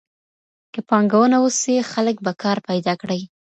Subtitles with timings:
[0.73, 3.21] که پانګونه وسي خلګ به کار پیدا کړي.